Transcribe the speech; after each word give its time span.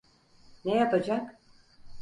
Ne 0.65 0.75
yapacak? 0.75 1.39